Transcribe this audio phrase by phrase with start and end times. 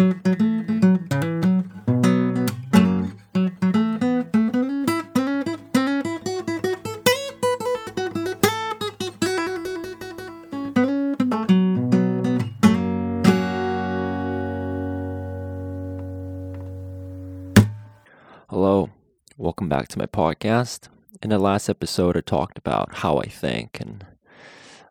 [0.00, 0.14] Hello,
[19.36, 20.88] welcome back to my podcast.
[21.22, 24.06] In the last episode, I talked about how I think, and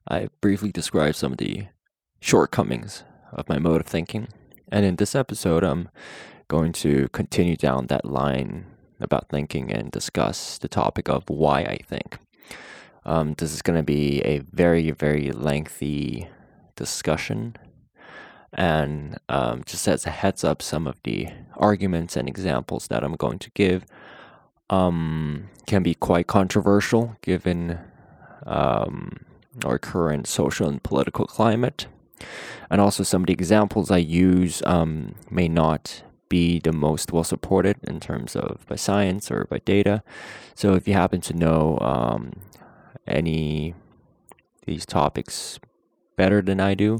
[0.07, 1.65] I briefly described some of the
[2.21, 4.27] shortcomings of my mode of thinking.
[4.71, 5.89] And in this episode, I'm
[6.47, 8.65] going to continue down that line
[8.99, 12.17] about thinking and discuss the topic of why I think.
[13.05, 16.27] Um, this is going to be a very, very lengthy
[16.75, 17.55] discussion
[18.53, 23.15] and um, just as a heads up, some of the arguments and examples that I'm
[23.15, 23.85] going to give
[24.69, 27.79] um, can be quite controversial given
[28.45, 29.25] um,
[29.65, 31.87] our current social and political climate.
[32.69, 37.23] And also, some of the examples I use um, may not be the most well
[37.23, 40.03] supported in terms of by science or by data.
[40.55, 42.33] So, if you happen to know um,
[43.07, 43.73] any
[44.65, 45.59] these topics
[46.15, 46.99] better than I do,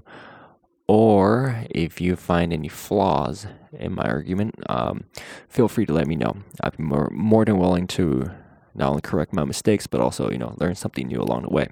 [0.90, 5.04] or if you find any flaws in my argument, um,
[5.48, 6.38] feel free to let me know.
[6.64, 8.32] I'd be more, more than willing to
[8.76, 11.70] not only correct my mistakes, but also, you know, learn something new along the way,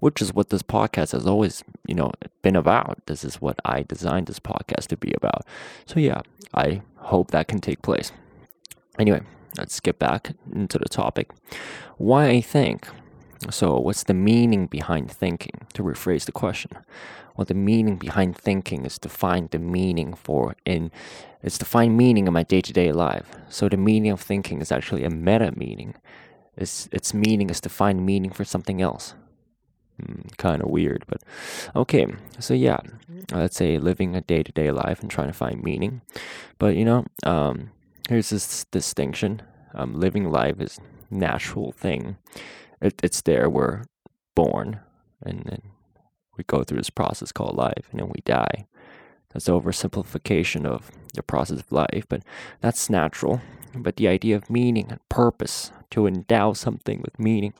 [0.00, 3.00] which is what this podcast has always, you know, been about.
[3.06, 5.44] This is what I designed this podcast to be about.
[5.86, 6.22] So, yeah,
[6.54, 8.12] I hope that can take place.
[8.98, 9.22] Anyway,
[9.56, 11.30] let's get back into the topic.
[11.96, 12.86] Why I think.
[13.50, 15.66] So, what's the meaning behind thinking?
[15.72, 16.72] To rephrase the question,
[17.40, 20.90] well, the meaning behind thinking is to find the meaning for in
[21.42, 23.30] it's to find meaning in my day-to-day life.
[23.48, 25.94] So the meaning of thinking is actually a meta meaning.
[26.58, 29.14] It's its meaning is to find meaning for something else.
[30.02, 31.22] Mm, kind of weird, but
[31.74, 32.08] okay.
[32.40, 32.80] So yeah,
[33.32, 36.02] let's say living a day-to-day life and trying to find meaning.
[36.58, 37.70] But you know, um,
[38.10, 39.40] here's this distinction.
[39.72, 40.78] Um, living life is
[41.10, 42.18] natural thing.
[42.82, 43.48] It, it's there.
[43.48, 43.84] We're
[44.34, 44.80] born,
[45.22, 45.62] and, and
[46.40, 48.66] we go through this process called life and then we die.
[49.30, 52.22] That's oversimplification of the process of life, but
[52.60, 53.40] that's natural.
[53.74, 57.52] But the idea of meaning and purpose, to endow something with meaning,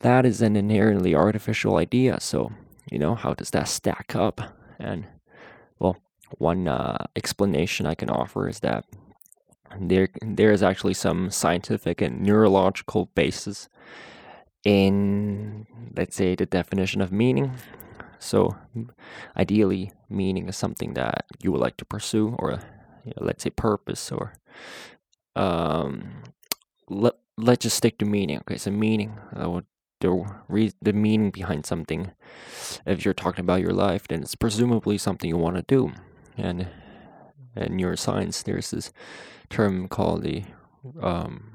[0.00, 2.18] that is an inherently artificial idea.
[2.20, 2.52] So,
[2.90, 4.40] you know, how does that stack up?
[4.78, 5.06] And,
[5.78, 5.96] well,
[6.38, 8.84] one uh, explanation I can offer is that
[9.78, 13.68] there there is actually some scientific and neurological basis
[14.64, 17.52] in, let's say, the definition of meaning.
[18.20, 18.54] So,
[19.34, 22.60] ideally, meaning is something that you would like to pursue, or
[23.04, 24.34] you know, let's say purpose, or
[25.34, 26.22] um,
[26.88, 28.38] let let's just stick to meaning.
[28.40, 29.62] Okay, so meaning, uh,
[30.00, 30.10] the
[30.48, 32.10] re- the meaning behind something.
[32.84, 35.92] If you're talking about your life, then it's presumably something you want to do,
[36.36, 36.68] and
[37.56, 38.92] in neuroscience, there's this
[39.48, 40.44] term called the
[41.02, 41.52] um,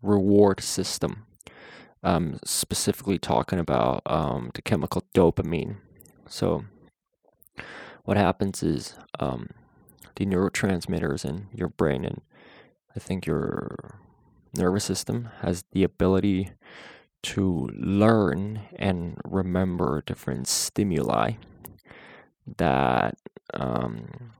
[0.00, 1.26] reward system.
[2.04, 5.78] Um, specifically talking about um, the chemical dopamine.
[6.28, 6.64] So,
[8.04, 9.48] what happens is um,
[10.16, 12.20] the neurotransmitters in your brain, and
[12.94, 13.98] I think your
[14.56, 16.52] nervous system has the ability
[17.22, 21.32] to learn and remember different stimuli
[22.58, 23.16] that
[23.54, 24.32] um,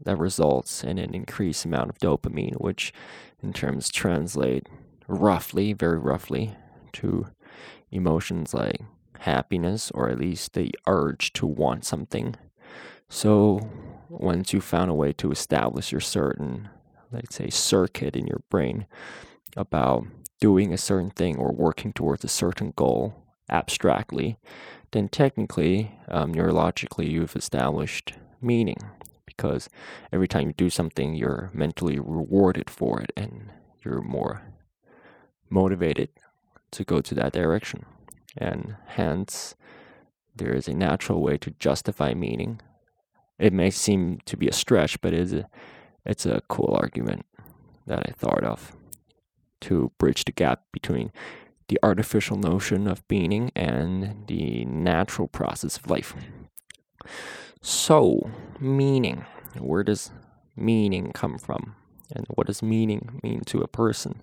[0.00, 2.92] that results in an increased amount of dopamine, which
[3.42, 4.68] in terms translate
[5.08, 6.54] roughly, very roughly,
[6.92, 7.26] to
[7.90, 8.80] emotions like
[9.20, 12.34] happiness or at least the urge to want something.
[13.08, 13.70] So
[14.08, 16.68] once you found a way to establish your certain,
[17.12, 18.86] let's say, circuit in your brain
[19.56, 20.06] about
[20.40, 23.14] doing a certain thing or working towards a certain goal
[23.48, 24.38] abstractly,
[24.92, 28.78] then technically, um, neurologically, you've established meaning
[29.24, 29.68] because
[30.12, 33.50] every time you do something, you're mentally rewarded for it and
[33.84, 34.42] you're more
[35.48, 36.08] motivated
[36.72, 37.84] to go to that direction
[38.36, 39.54] and hence
[40.34, 42.60] there is a natural way to justify meaning.
[43.38, 45.48] It may seem to be a stretch, but it's a,
[46.04, 47.26] it's a cool argument
[47.86, 48.72] that I thought of
[49.62, 51.10] to bridge the gap between
[51.68, 56.14] the artificial notion of meaning and the natural process of life.
[57.60, 59.24] So, meaning.
[59.58, 60.10] Where does
[60.54, 61.74] meaning come from?
[62.14, 64.22] And what does meaning mean to a person?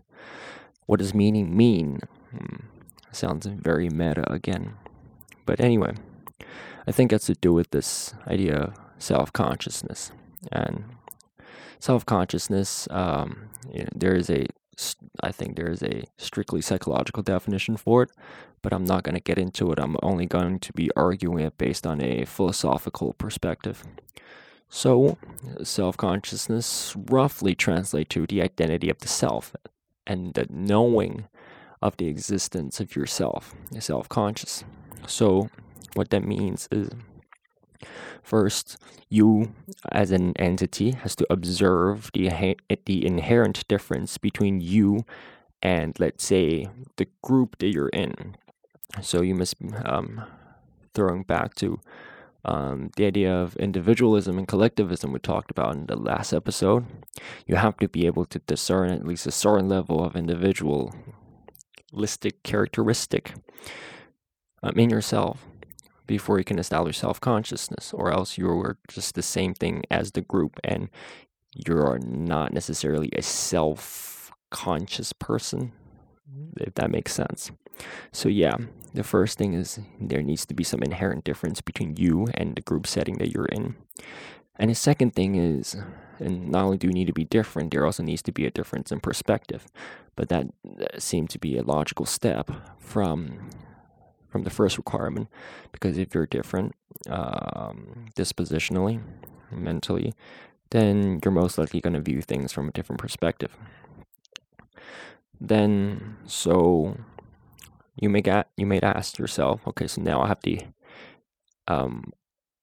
[0.86, 2.00] What does meaning mean?
[2.32, 2.68] Hmm.
[3.14, 4.74] Sounds very meta again.
[5.46, 5.94] But anyway,
[6.88, 10.12] I think that's to do with this idea of self consciousness.
[10.52, 10.84] And
[11.80, 14.48] self consciousness, um, you know, there is a,
[15.22, 18.12] I think there is a strictly psychological definition for it,
[18.62, 19.80] but I'm not going to get into it.
[19.80, 23.84] I'm only going to be arguing it based on a philosophical perspective.
[24.70, 25.18] So,
[25.62, 29.56] self consciousness roughly translates to the identity of the self
[30.08, 31.28] and the knowing
[31.84, 34.64] of the existence of yourself, self conscious.
[35.06, 35.50] So,
[35.96, 36.90] what that means is
[38.24, 38.78] first,
[39.10, 39.54] you
[39.92, 45.06] as an entity has to observe the, the inherent difference between you
[45.62, 48.38] and, let's say, the group that you're in.
[49.02, 50.24] So, you must, um,
[50.94, 51.82] throwing back to
[52.46, 56.86] um, the idea of individualism and collectivism we talked about in the last episode,
[57.46, 60.16] you have to be able to discern at least a certain level of
[61.94, 63.34] individualistic characteristic
[64.64, 65.46] um, in yourself
[66.08, 70.22] before you can establish self consciousness, or else you're just the same thing as the
[70.22, 70.90] group and
[71.54, 75.72] you're not necessarily a self conscious person,
[76.58, 77.52] if that makes sense.
[78.12, 78.58] So, yeah,
[78.94, 82.62] the first thing is there needs to be some inherent difference between you and the
[82.62, 83.76] group setting that you're in.
[84.60, 85.76] And the second thing is,
[86.20, 88.52] and not only do you need to be different, there also needs to be a
[88.52, 89.66] difference in perspective.
[90.16, 90.48] But that,
[90.98, 93.50] seemed to be a logical step from
[94.30, 95.28] from the first requirement,
[95.72, 96.74] because if you're different
[97.08, 99.00] um, dispositionally,
[99.52, 100.14] mentally,
[100.72, 103.56] then you're most likely going to view things from a different perspective.
[105.40, 106.98] Then, so
[107.96, 110.62] you may get you may ask yourself, okay, so now I have the
[111.68, 112.12] um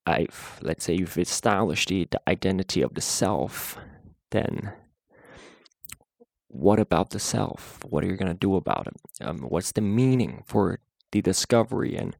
[0.07, 3.79] I've let's say you've established the, the identity of the self,
[4.31, 4.73] then
[6.49, 7.79] what about the self?
[7.89, 9.27] What are you gonna do about it?
[9.27, 10.81] Um, what's the meaning for
[11.13, 12.17] the discovery and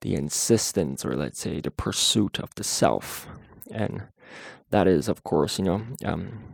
[0.00, 3.26] the insistence, or let's say the pursuit of the self?
[3.70, 4.04] And
[4.70, 6.44] that is, of course, you know, um,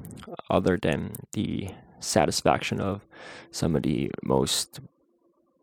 [0.50, 3.06] other than the satisfaction of
[3.50, 4.80] some of the most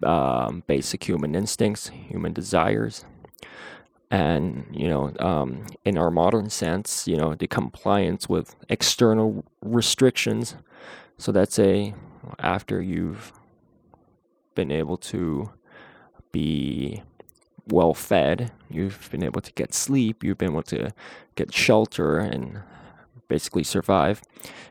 [0.04, 3.06] um, basic human instincts, human desires.
[4.12, 10.56] And, you know, um, in our modern sense, you know, the compliance with external restrictions.
[11.18, 11.94] So that's a,
[12.38, 13.32] after you've
[14.54, 15.52] been able to
[16.34, 17.02] be
[17.70, 20.92] well fed, you've been able to get sleep, you've been able to
[21.36, 22.60] get shelter and
[23.30, 24.22] basically survive,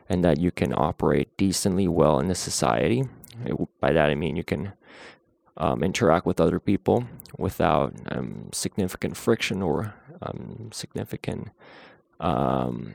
[0.07, 3.03] and that you can operate decently well in the society.
[3.79, 4.73] By that I mean you can
[5.61, 7.05] um, interact with other people
[7.37, 9.93] without um, significant friction or
[10.23, 11.49] um, significant,
[12.19, 12.93] um,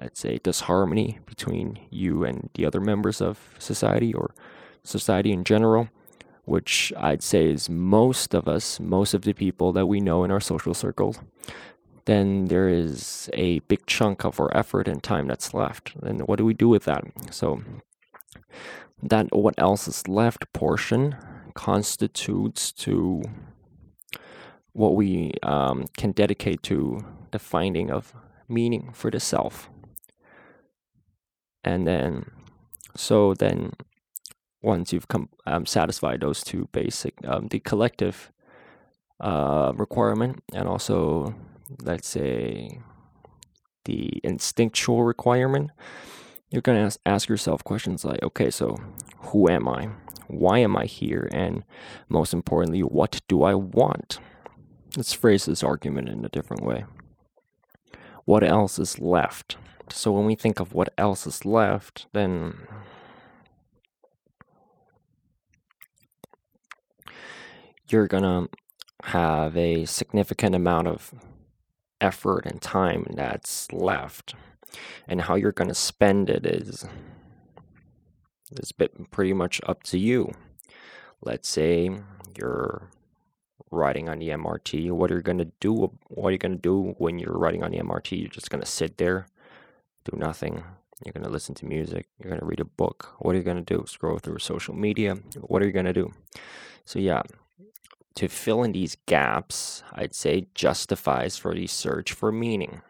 [0.00, 4.34] let's say, disharmony between you and the other members of society or
[4.84, 5.90] society in general,
[6.46, 10.30] which I'd say is most of us, most of the people that we know in
[10.30, 11.20] our social circles.
[12.06, 15.92] Then there is a big chunk of our effort and time that's left.
[16.02, 17.04] And what do we do with that?
[17.30, 17.62] So,
[19.02, 21.16] that what else is left portion
[21.50, 23.22] constitutes to
[24.72, 28.14] what we um, can dedicate to the finding of
[28.48, 29.70] meaning for the self.
[31.62, 32.30] And then,
[32.96, 33.72] so then,
[34.62, 38.32] once you've com- um, satisfied those two basic, um, the collective
[39.20, 41.34] uh, requirement, and also,
[41.82, 42.80] let's say,
[43.84, 45.70] the instinctual requirement,
[46.50, 48.76] you're going to ask, ask yourself questions like, okay, so
[49.18, 49.90] who am I?
[50.30, 51.28] Why am I here?
[51.32, 51.64] And
[52.08, 54.18] most importantly, what do I want?
[54.96, 56.84] Let's phrase this argument in a different way.
[58.24, 59.56] What else is left?
[59.90, 62.54] So when we think of what else is left, then
[67.88, 68.48] you're going to
[69.08, 71.12] have a significant amount of
[72.00, 74.34] effort and time that's left.
[75.08, 76.86] And how you're going to spend it is
[78.52, 80.32] it's pretty much up to you.
[81.22, 81.90] Let's say
[82.36, 82.90] you're
[83.70, 84.90] riding on the MRT.
[84.90, 85.90] What are you gonna do?
[86.08, 88.18] What are you gonna do when you're riding on the MRT?
[88.18, 89.26] You're just gonna sit there,
[90.04, 90.64] do nothing.
[91.04, 92.08] You're gonna listen to music.
[92.18, 93.14] You're gonna read a book.
[93.20, 93.84] What are you gonna do?
[93.86, 95.16] Scroll through social media.
[95.40, 96.12] What are you gonna do?
[96.84, 97.22] So yeah,
[98.16, 102.82] to fill in these gaps, I'd say justifies for the search for meaning.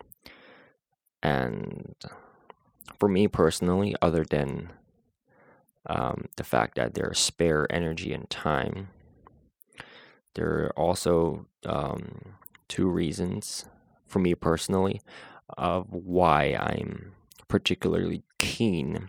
[1.23, 1.95] And
[2.99, 4.71] for me personally, other than
[5.87, 8.89] um, the fact that there's spare energy and time.
[10.35, 12.35] There are also um,
[12.69, 13.65] two reasons
[14.07, 15.01] for me personally
[15.57, 17.13] of why I'm
[17.49, 19.09] particularly keen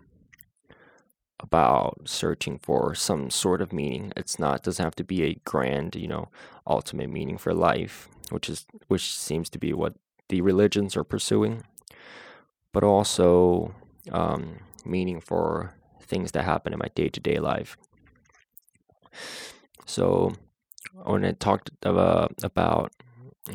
[1.40, 4.14] about searching for some sort of meaning.
[4.16, 6.30] It's not doesn't have to be a grand, you know,
[6.68, 9.96] ultimate meaning for life, which is which seems to be what
[10.30, 11.64] the religions are pursuing,
[12.72, 13.76] but also
[14.12, 15.74] um, meaning for
[16.12, 17.78] things that happen in my day to day life.
[19.86, 20.34] So
[20.94, 22.92] when I talked uh, about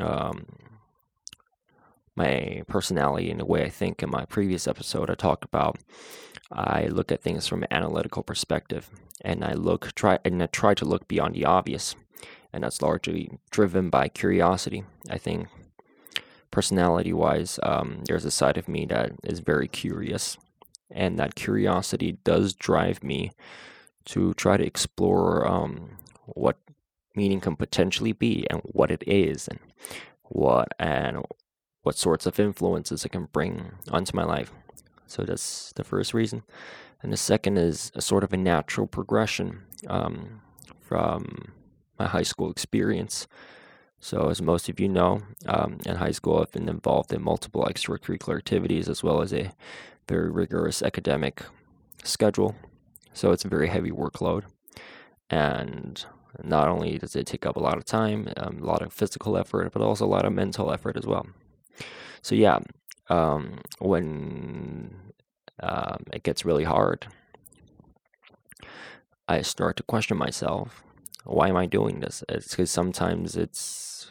[0.01, 0.47] um,
[2.17, 5.79] my personality and the way I think in my previous episode, I talked about
[6.51, 8.89] I look at things from an analytical perspective
[9.21, 11.95] and I look try and I try to look beyond the obvious.
[12.53, 14.85] And that's largely driven by curiosity.
[15.11, 15.49] I think
[16.51, 20.39] personality wise, um, there's a side of me that is very curious.
[20.91, 23.33] And that curiosity does drive me
[24.07, 26.59] to try to explore um, what
[27.15, 29.59] meaning can potentially be and what it is and
[30.23, 31.25] what and
[31.83, 34.53] what sorts of influences it can bring onto my life.
[35.07, 36.43] So that's the first reason.
[37.03, 40.43] And the second is a sort of a natural progression um,
[40.81, 41.53] from
[41.99, 43.27] my high school experience.
[44.01, 47.67] So, as most of you know, um, in high school, I've been involved in multiple
[47.69, 49.53] extracurricular activities as well as a
[50.09, 51.43] very rigorous academic
[52.05, 52.55] schedule.
[53.13, 54.45] So, it's a very heavy workload.
[55.31, 56.05] And
[56.43, 59.37] not only does it take up a lot of time, um, a lot of physical
[59.37, 61.27] effort, but also a lot of mental effort as well.
[62.23, 62.61] So, yeah,
[63.09, 65.13] um, when
[65.61, 67.07] um, it gets really hard,
[69.29, 70.83] I start to question myself.
[71.25, 72.23] Why am I doing this?
[72.29, 74.09] It's because sometimes it's,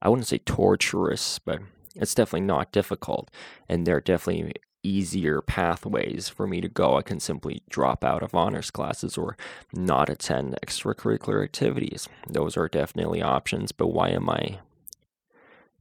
[0.00, 1.60] I wouldn't say torturous, but
[1.96, 3.30] it's definitely not difficult.
[3.68, 4.52] And there are definitely
[4.82, 6.96] easier pathways for me to go.
[6.96, 9.36] I can simply drop out of honors classes or
[9.72, 12.08] not attend extracurricular activities.
[12.28, 14.60] Those are definitely options, but why am I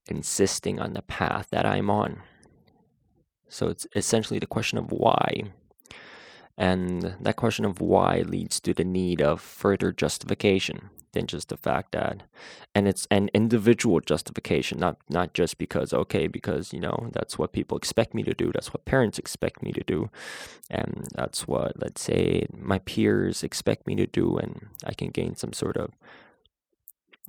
[0.07, 2.21] insisting on the path that I'm on?
[3.47, 5.43] So it's essentially the question of why.
[6.57, 11.57] And that question of why leads to the need of further justification than just the
[11.57, 12.21] fact that
[12.75, 17.53] and it's an individual justification, not not just because okay, because you know, that's what
[17.53, 20.09] people expect me to do, that's what parents expect me to do,
[20.69, 25.35] and that's what let's say my peers expect me to do and I can gain
[25.35, 25.91] some sort of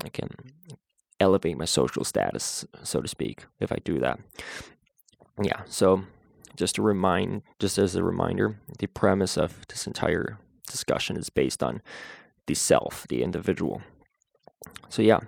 [0.04, 0.28] I can
[1.18, 4.20] elevate my social status, so to speak, if I do that.
[5.42, 6.04] Yeah, so
[6.56, 11.62] just to remind, just as a reminder, the premise of this entire discussion is based
[11.62, 11.80] on
[12.46, 13.82] the self, the individual.
[14.88, 15.20] So, yeah,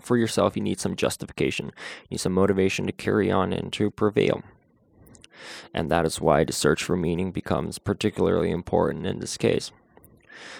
[0.00, 3.90] for yourself, you need some justification, you need some motivation to carry on and to
[3.90, 4.42] prevail.
[5.74, 9.70] And that is why the search for meaning becomes particularly important in this case.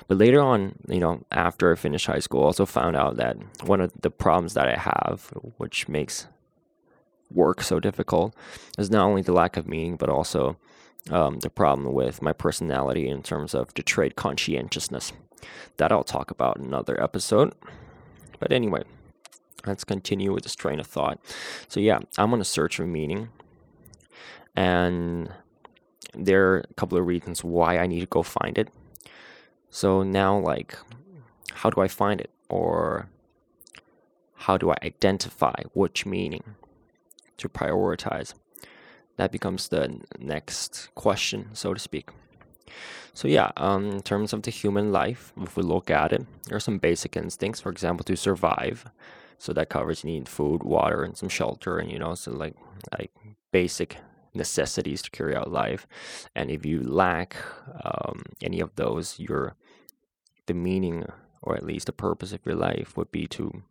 [0.08, 3.36] But later on, you know, after I finished high school, I also found out that
[3.64, 6.26] one of the problems that I have, which makes
[7.30, 8.34] work so difficult
[8.78, 10.56] is not only the lack of meaning, but also
[11.10, 15.12] um, the problem with my personality in terms of the trait conscientiousness.
[15.76, 17.54] That I'll talk about in another episode.
[18.38, 18.84] But anyway,
[19.66, 21.18] let's continue with this train of thought.
[21.68, 23.28] So, yeah, I'm on a search for meaning.
[24.54, 25.30] And
[26.14, 28.68] there are a couple of reasons why I need to go find it.
[29.70, 30.78] So, now, like,
[31.52, 32.30] how do I find it?
[32.48, 33.08] Or
[34.34, 36.54] how do I identify which meaning?
[37.38, 38.34] to prioritize?
[39.16, 42.10] That becomes the next question, so to speak.
[43.14, 46.56] So, yeah, um, in terms of the human life, if we look at it, there
[46.56, 48.86] are some basic instincts, for example, to survive.
[49.38, 52.56] So, that covers you need food, water, and some shelter, and you know, so like,
[52.98, 53.12] like
[53.52, 53.98] basic
[54.34, 55.86] necessities to carry out life.
[56.34, 57.36] And if you lack
[57.84, 59.56] um, any of those, your
[60.46, 61.04] the meaning
[61.42, 63.62] or at least the purpose of your life would be to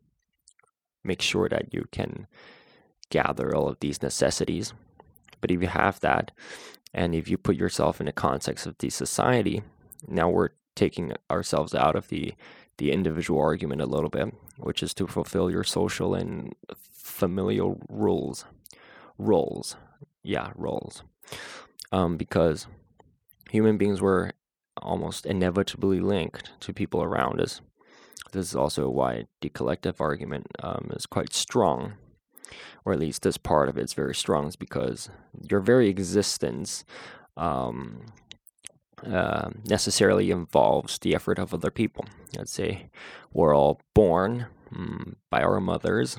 [1.04, 2.28] make sure that you can
[3.10, 4.74] gather all of these necessities.
[5.42, 6.32] But if you have that,
[6.94, 9.64] and if you put yourself in the context of the society,
[10.08, 12.34] now we're taking ourselves out of the
[12.78, 18.46] the individual argument a little bit, which is to fulfill your social and familial roles.
[19.18, 19.78] Roles.
[20.24, 21.02] Yeah, roles.
[21.94, 22.68] Um, because
[23.50, 24.34] human beings were
[24.82, 27.62] almost inevitably linked to people around us.
[28.34, 31.94] This is also why the collective argument um, is quite strong
[32.84, 35.10] or at least this part of it is very strong, is because
[35.50, 36.86] your very existence
[37.38, 38.06] um,
[39.06, 42.06] uh, necessarily involves the effort of other people.
[42.38, 42.90] Let's say
[43.34, 46.18] we're all born um, by our mothers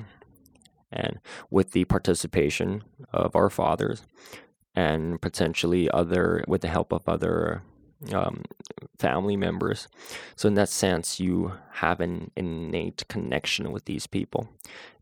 [0.91, 1.19] and
[1.49, 4.03] with the participation of our fathers
[4.75, 7.63] and potentially other with the help of other
[8.13, 8.43] um,
[8.99, 9.87] family members.
[10.35, 14.49] So, in that sense, you have an innate connection with these people.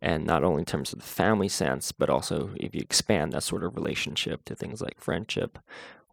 [0.02, 3.44] And not only in terms of the family sense, but also if you expand that
[3.44, 5.60] sort of relationship to things like friendship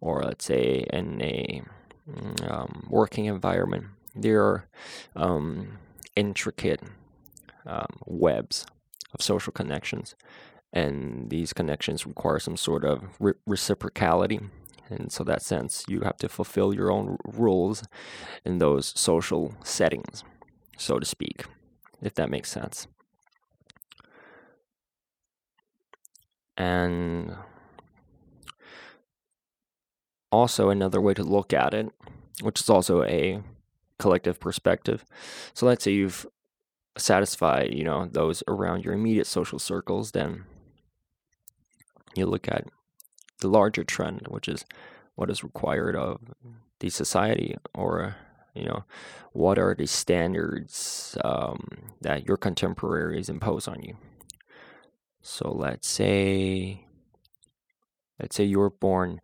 [0.00, 1.62] or, let's say, in a
[2.10, 4.68] mm, um, working environment, there are
[5.16, 5.78] um,
[6.16, 6.82] intricate
[7.66, 8.66] um, webs
[9.14, 10.14] of social connections.
[10.72, 14.48] And these connections require some sort of re- reciprocality
[14.90, 17.82] and so that sense you have to fulfill your own rules
[18.44, 20.24] in those social settings
[20.76, 21.44] so to speak
[22.02, 22.86] if that makes sense
[26.56, 27.34] And
[30.30, 31.90] also, another way to look at it,
[32.40, 33.42] which is also a
[33.98, 35.04] collective perspective.
[35.54, 36.26] So, let's say you've
[36.96, 40.44] satisfied, you know, those around your immediate social circles, then
[42.14, 42.66] you look at
[43.42, 44.64] the larger trend, which is
[45.14, 46.20] what is required of
[46.80, 48.16] the society, or
[48.54, 48.84] you know,
[49.32, 51.66] what are the standards um,
[52.00, 53.96] that your contemporaries impose on you.
[55.22, 56.86] So let's say,
[58.20, 59.20] let's say you were born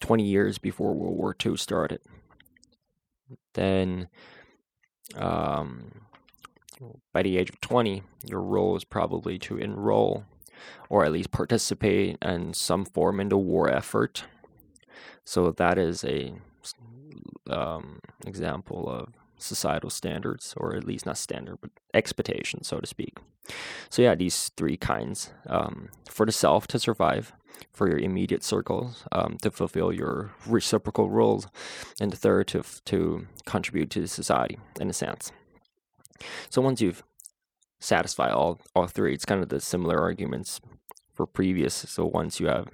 [0.00, 2.00] 20 years before World War II started.
[3.54, 4.08] Then,
[5.16, 6.02] um,
[7.12, 10.24] by the age of 20, your role is probably to enroll
[10.88, 14.24] or at least participate in some form in the war effort.
[15.24, 16.34] So that is a
[17.50, 23.18] um, example of societal standards, or at least not standard, but expectation, so to speak.
[23.88, 27.32] So yeah, these three kinds um, for the self to survive,
[27.72, 31.46] for your immediate circles um, to fulfill your reciprocal roles,
[32.00, 35.32] and the third to to contribute to society in a sense.
[36.50, 37.02] So once you've
[37.80, 40.60] satisfied all all three, it's kind of the similar arguments
[41.14, 41.74] for previous.
[41.74, 42.68] So once you have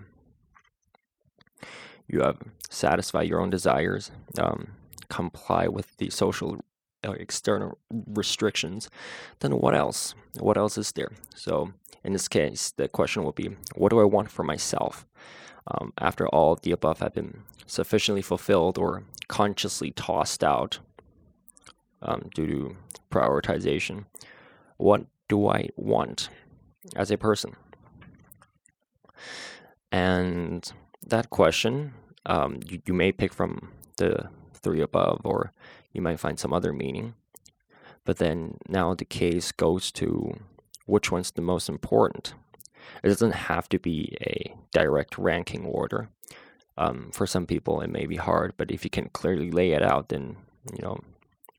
[2.07, 2.39] you have
[2.71, 4.73] satisfy your own desires, um,
[5.09, 6.61] comply with the social
[7.07, 8.91] uh, external restrictions,
[9.41, 10.15] then what else?
[10.39, 11.13] What else is there?
[11.35, 15.07] So in this case, the question will be, what do I want for myself?
[15.67, 20.81] Um, after all the above have been sufficiently fulfilled or consciously tossed out
[22.03, 22.77] um, due to
[23.11, 24.05] prioritization,
[24.77, 26.29] what do I want
[26.97, 27.57] as a person?
[29.91, 30.71] And
[31.07, 31.95] that question,
[32.27, 35.53] um, you, you may pick from the three above, or
[35.93, 37.15] you might find some other meaning.
[38.05, 40.39] But then now the case goes to
[40.87, 42.35] which one's the most important.
[43.03, 46.11] It doesn't have to be a direct ranking order.
[46.77, 49.83] Um, for some people, it may be hard, but if you can clearly lay it
[49.83, 50.37] out, then
[50.73, 50.99] you know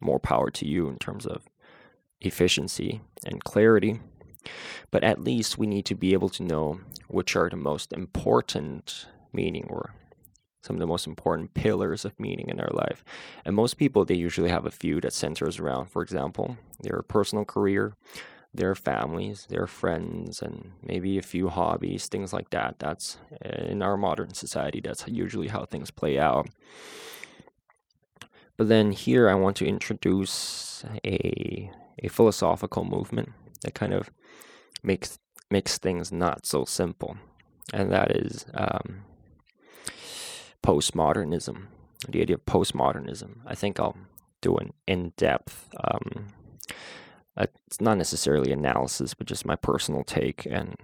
[0.01, 1.43] more power to you in terms of
[2.25, 3.99] efficiency and clarity.
[4.91, 9.07] But at least we need to be able to know which are the most important
[9.33, 9.93] meaning or
[10.61, 13.03] some of the most important pillars of meaning in our life.
[13.45, 17.45] And most people, they usually have a few that centers around, for example, their personal
[17.45, 17.93] career,
[18.53, 22.79] their families, their friends, and maybe a few hobbies, things like that.
[22.79, 26.47] That's eh, in our modern society, that's usually how things play out.
[28.57, 33.29] But then here I want to introduce a a philosophical movement
[33.61, 34.11] that kind of
[34.83, 35.19] makes
[35.51, 37.17] makes things not so simple,
[37.73, 39.03] and that is um,
[40.63, 41.67] postmodernism.
[42.09, 43.37] The idea of postmodernism.
[43.45, 43.97] I think I'll
[44.41, 45.69] do an in-depth.
[45.83, 46.27] Um,
[47.37, 50.75] it's not necessarily analysis, but just my personal take and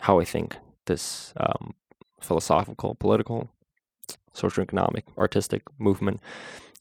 [0.00, 1.74] how I think this um,
[2.20, 3.48] philosophical, political,
[4.34, 6.20] socioeconomic, artistic movement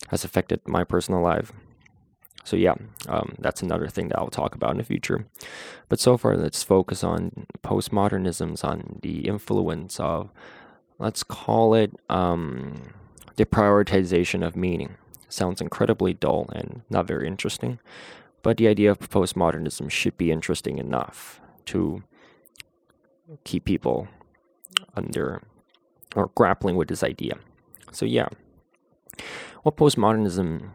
[0.10, 1.54] has affected my personal life
[2.44, 2.76] so yeah,
[3.08, 5.26] um, that's another thing that I'll talk about in the future.
[5.90, 10.32] But so far, let's focus on postmodernisms, on the influence of,
[11.00, 12.94] let's call it, um,
[13.36, 14.96] the prioritization of meaning.
[15.30, 17.80] Sounds incredibly dull and not very interesting,
[18.44, 22.04] but the idea of postmodernism should be interesting enough to
[23.46, 24.08] keep people
[24.96, 25.42] under
[26.16, 27.36] or grappling with this idea.
[27.92, 28.28] So yeah,
[29.64, 30.70] what postmodernism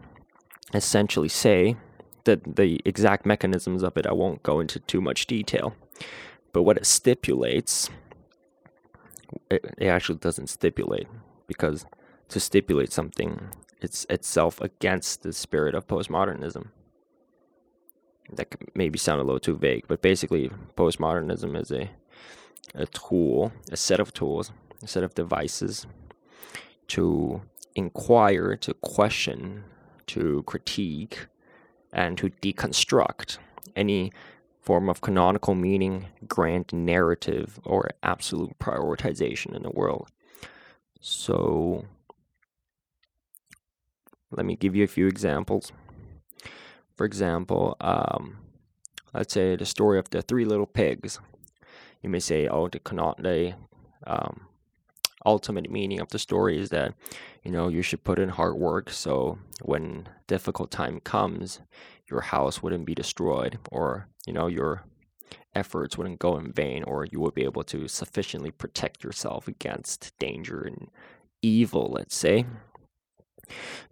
[0.75, 1.77] essentially say
[2.25, 5.75] that the exact mechanisms of it, I won't go into too much detail.
[6.53, 7.91] But what it stipulates,
[9.51, 11.09] it, it actually doesn't stipulate
[11.47, 11.87] because
[12.29, 13.51] to stipulate something,
[13.81, 16.69] it's itself against the spirit of postmodernism.
[18.33, 21.91] That could maybe sound a little too vague, but basically, postmodernism is a
[22.75, 24.53] a tool, a set of tools,
[24.83, 25.87] a set of devices
[26.89, 27.41] to
[27.75, 29.65] inquire, to question
[30.09, 31.27] to critique
[31.93, 33.39] and to deconstruct
[33.77, 34.13] any
[34.61, 40.09] form of canonical meaning, grand narrative, or absolute prioritization in the world.
[41.01, 41.87] So,
[44.31, 45.73] let me give you a few examples.
[46.97, 48.39] For example, um,
[49.15, 51.19] let's say the story of the three little pigs.
[52.03, 53.55] You may say, oh, the, canon- the
[54.07, 54.48] um,
[55.27, 56.95] ultimate meaning of the story is that
[57.45, 61.61] you know you should put in hard work so when difficult time comes
[62.11, 64.85] your house wouldn't be destroyed or you know your
[65.55, 70.13] efforts wouldn't go in vain or you would be able to sufficiently protect yourself against
[70.19, 70.89] danger and
[71.43, 72.47] evil let's say.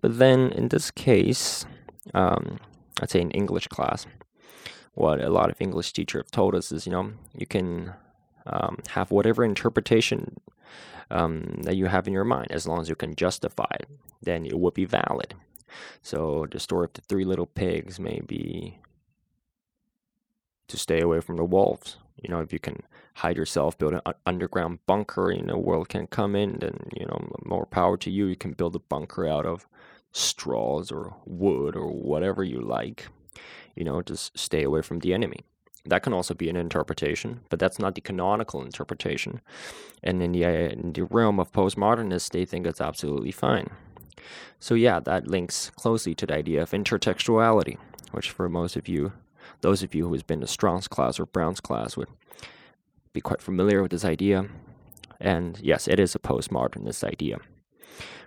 [0.01, 1.67] But then in this case
[2.15, 2.59] um,
[3.03, 4.07] i'd say in english class
[4.95, 7.95] what a lot of english teachers have told us is you know you can
[8.47, 10.37] Um, have whatever interpretation
[11.11, 13.89] um, that you have in your mind, as long as you can justify it,
[14.23, 15.35] then it would be valid.
[16.03, 18.79] So the story of the three little pigs may be
[20.69, 21.99] to stay away from the wolves.
[22.23, 22.83] You know, if you can
[23.15, 27.31] hide yourself, build an underground bunker, you know, world can come in, then, you know,
[27.45, 28.27] more power to you.
[28.27, 29.67] You can build a bunker out of
[30.13, 33.09] straws or wood or whatever you like.
[33.75, 35.45] You know, just stay away from the enemy.
[35.87, 39.41] That can also be an interpretation, but that's not the canonical interpretation.
[40.03, 43.71] And in the, in the realm of postmodernists, they think it's absolutely fine.
[44.59, 47.79] So, yeah, that links closely to the idea of intertextuality,
[48.11, 49.13] which for most of you
[49.61, 52.09] those of you who has been to Strong's class or Brown's class would
[53.13, 54.47] be quite familiar with this idea.
[55.21, 57.39] And yes, it is a postmodernist idea.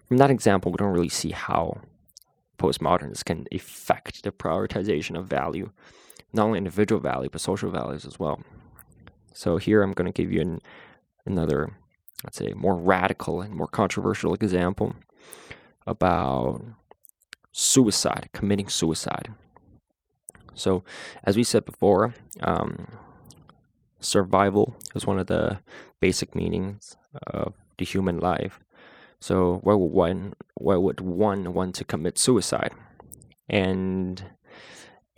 [0.07, 1.81] From that example, we don't really see how
[2.57, 5.69] postmodernists can affect the prioritization of value,
[6.33, 8.41] not only individual value, but social values as well.
[9.33, 10.61] So here I'm going to give you an,
[11.25, 11.71] another,
[12.23, 14.95] let's say, more radical and more controversial example
[15.87, 16.63] about
[17.51, 19.29] suicide, committing suicide.
[20.53, 20.83] So,
[21.23, 22.87] as we said before, um,
[23.99, 25.59] survival is one of the
[25.99, 28.59] basic meanings of the human life.
[29.19, 32.73] So, why would one why would one want to commit suicide?
[33.47, 34.23] And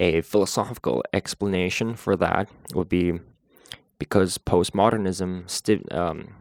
[0.02, 3.20] a philosophical explanation for that would be
[4.00, 6.36] because postmodernism sti- um,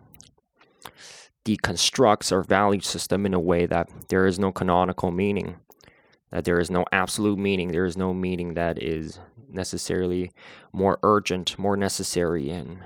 [1.44, 5.56] deconstructs our value system in a way that there is no canonical meaning
[6.30, 7.72] that there is no absolute meaning.
[7.72, 9.18] There is no meaning that is
[9.48, 10.30] necessarily
[10.72, 12.78] more urgent, more necessary, and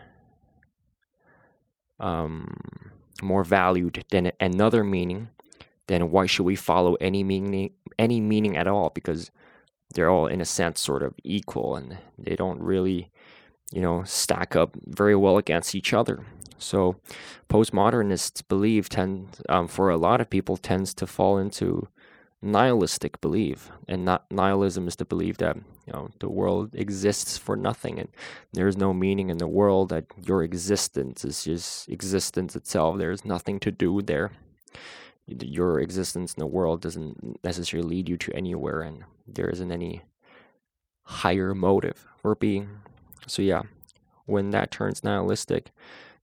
[2.01, 2.57] um,
[3.23, 5.29] more valued than another meaning.
[5.87, 8.91] Then why should we follow any meaning, any meaning at all?
[8.91, 9.31] Because
[9.95, 13.11] they're all, in a sense, sort of equal, and they don't really,
[13.73, 16.25] you know, stack up very well against each other.
[16.59, 16.97] So,
[17.49, 21.89] postmodernists believe tend, um, for a lot of people, tends to fall into
[22.45, 27.57] nihilistic belief, and not nihilism is the belief that you know the world exists for
[27.57, 28.09] nothing, and
[28.53, 29.89] there is no meaning in the world.
[29.89, 32.99] That your existence is just existence itself.
[32.99, 34.33] There is nothing to do there.
[35.27, 40.03] Your existence in the world doesn't necessarily lead you to anywhere, and there isn't any
[41.03, 42.69] higher motive for being.
[43.27, 43.63] So yeah,
[44.27, 45.71] when that turns nihilistic,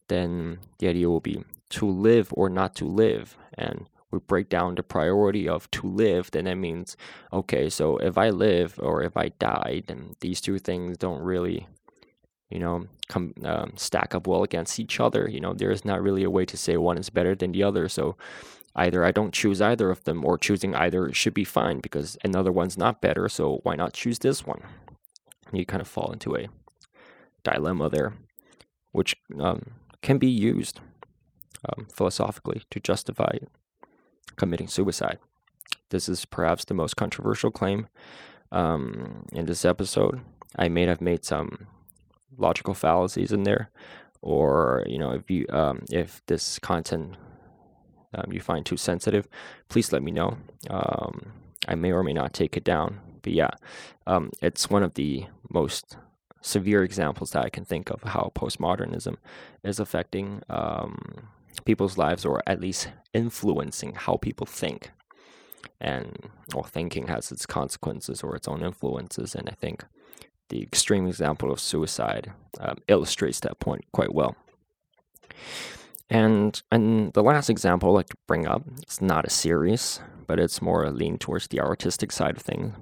[0.08, 4.76] then the idea will be to live or not to live, and we break down
[4.76, 6.98] the priority of to live, then that means,
[7.32, 11.68] okay, so if I live or if I die, then these two things don't really,
[12.50, 15.30] you know, come um, stack up well against each other.
[15.30, 17.64] You know, there is not really a way to say one is better than the
[17.64, 17.88] other.
[17.88, 18.18] So
[18.76, 22.52] either I don't choose either of them, or choosing either should be fine because another
[22.52, 23.28] one's not better.
[23.30, 24.62] So why not choose this one?
[25.52, 26.48] You kind of fall into a
[27.44, 28.14] dilemma there,
[28.92, 30.80] which um, can be used
[31.68, 33.38] um, philosophically to justify
[34.36, 35.20] committing suicide.
[35.90, 37.88] This is perhaps the most controversial claim
[38.52, 40.22] um, in this episode.
[40.56, 41.68] I may have made some
[42.38, 43.70] logical fallacies in there,
[44.22, 47.16] or you know, if you um, if this content
[48.14, 49.28] um, you find too sensitive,
[49.70, 50.38] please let me know.
[50.70, 51.34] Um,
[51.68, 53.00] I may or may not take it down.
[53.22, 53.52] But yeah,
[54.08, 55.98] um, it's one of the most
[56.42, 59.18] severe examples that I can think of how postmodernism
[59.64, 61.30] is affecting um,
[61.66, 64.92] people's lives or at least influencing how people think.
[65.80, 69.36] And well, thinking has its consequences or its own influences.
[69.36, 69.86] And I think
[70.50, 74.36] the extreme example of suicide um, illustrates that point quite well.
[76.12, 80.40] And and the last example I'd like to bring up, it's not a series, but
[80.40, 82.76] it's more lean towards the artistic side of things,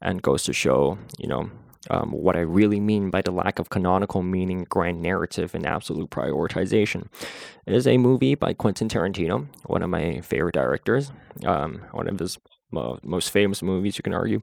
[0.00, 1.50] and goes to show, you know,
[1.90, 6.10] um, what I really mean by the lack of canonical meaning, grand narrative, and absolute
[6.10, 7.08] prioritization.
[7.66, 11.10] It is a movie by Quentin Tarantino, one of my favorite directors,
[11.44, 12.38] um, one of his
[12.70, 14.42] most famous movies, you can argue.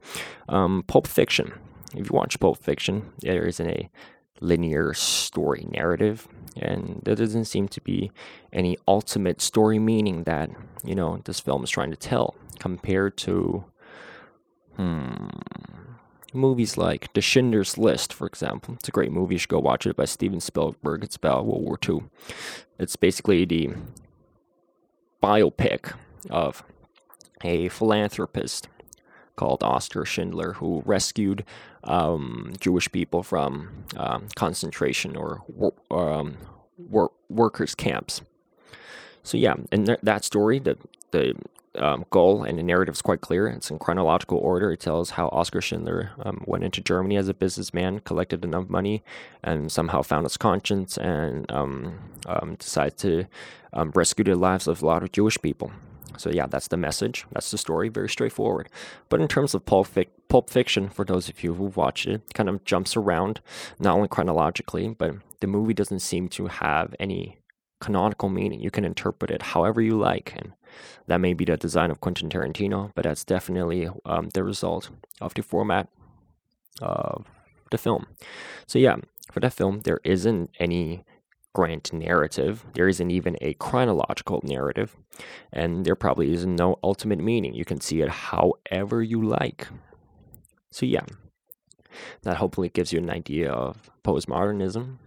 [0.50, 1.54] Um, Pulp Fiction.
[1.96, 3.90] If you watch Pulp Fiction, there isn't a
[4.40, 8.12] linear story narrative, and there doesn't seem to be
[8.54, 10.50] any ultimate story meaning that
[10.84, 13.66] you know this film is trying to tell compared to
[14.76, 15.28] hmm
[16.34, 18.76] movies like The Schindler's List, for example.
[18.76, 19.36] It's a great movie.
[19.36, 21.04] You should go watch it by Steven Spielberg.
[21.04, 22.04] It's about World War II.
[22.80, 23.72] It's basically the
[25.22, 25.94] biopic
[26.30, 26.64] of
[27.44, 28.68] a philanthropist
[29.38, 31.46] called Oskar Schindler who rescued
[31.86, 35.42] um, Jewish people from um, concentration or
[35.90, 36.38] um,
[36.78, 38.22] wor- workers' camps.
[39.24, 40.78] So yeah, in th- that story, the
[41.12, 41.36] the
[41.76, 43.48] um, goal and the narrative is quite clear.
[43.48, 44.72] It's in chronological order.
[44.72, 49.04] It tells how Oskar Schindler um, went into Germany as a businessman, collected enough money,
[49.44, 52.00] and somehow found his conscience and um,
[52.58, 53.26] decided to
[53.94, 55.72] rescue the lives of a lot of Jewish people.
[56.18, 57.26] So yeah, that's the message.
[57.32, 57.90] That's the story.
[57.90, 58.70] Very straightforward.
[59.10, 59.90] But in terms of pulp,
[60.30, 63.42] pulp fiction, for those of you who've watched it, it kind of jumps around,
[63.80, 67.38] not only chronologically, but the movie doesn't seem to have any
[67.80, 68.60] canonical meaning.
[68.60, 70.54] You can interpret it however you like, and
[71.08, 74.90] that may be the design of Quentin Tarantino, but that's definitely um, the result
[75.22, 75.88] of the format
[76.82, 77.26] of
[77.72, 78.08] the film.
[78.66, 78.98] So yeah,
[79.32, 81.04] for that film, there isn't any
[81.58, 82.66] grand narrative.
[82.76, 84.96] There isn't even a chronological narrative,
[85.52, 87.56] and there probably isn't no ultimate meaning.
[87.56, 89.68] You can see it however you like.
[90.70, 91.06] So yeah,
[92.22, 94.98] that hopefully gives you an idea of postmodernism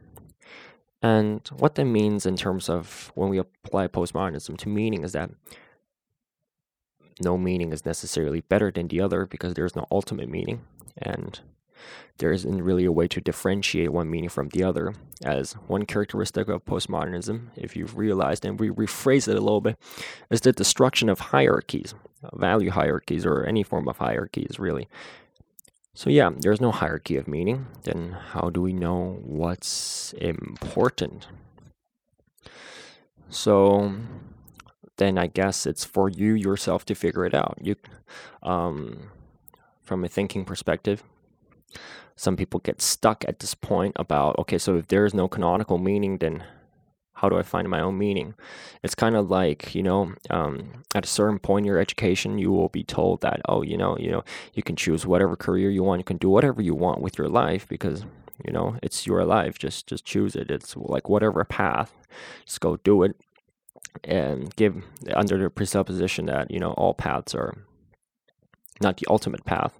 [1.02, 5.30] and what that means in terms of when we apply postmodernism to meaning is that
[7.22, 10.62] no meaning is necessarily better than the other because there's no ultimate meaning.
[10.98, 11.40] And
[12.18, 14.94] there isn't really a way to differentiate one meaning from the other.
[15.24, 19.76] As one characteristic of postmodernism, if you've realized, and we rephrase it a little bit,
[20.30, 21.94] is the destruction of hierarchies,
[22.34, 24.86] value hierarchies, or any form of hierarchies, really.
[25.94, 27.66] So, yeah, there's no hierarchy of meaning.
[27.82, 31.26] Then, how do we know what's important?
[33.28, 33.94] So,
[34.98, 37.58] then I guess it's for you yourself to figure it out.
[37.62, 37.76] You,
[38.42, 39.10] um,
[39.82, 41.02] from a thinking perspective,
[42.16, 45.78] some people get stuck at this point about okay, so if there is no canonical
[45.78, 46.44] meaning, then
[47.14, 48.34] how do I find my own meaning?
[48.82, 52.50] It's kind of like, you know, um, at a certain point in your education, you
[52.50, 55.82] will be told that, oh, you know, you know, you can choose whatever career you
[55.82, 58.06] want, you can do whatever you want with your life because,
[58.44, 59.58] you know, it's your life.
[59.58, 60.50] Just just choose it.
[60.50, 61.94] It's like whatever path,
[62.46, 63.16] just go do it,
[64.04, 64.82] and give
[65.14, 67.58] under the presupposition that you know all paths are
[68.80, 69.78] not the ultimate path